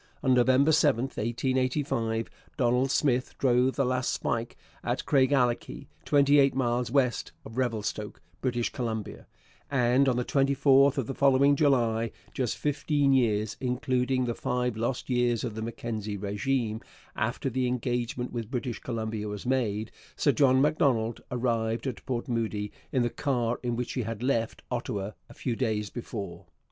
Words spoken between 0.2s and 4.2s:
On November 7, 1885, Donald Smith drove the last